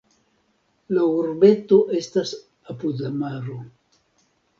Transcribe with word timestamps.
La 0.97 1.01
urbeto 1.17 1.77
estas 1.97 2.31
apud 2.73 3.05
la 3.05 3.13
maro. 3.19 3.59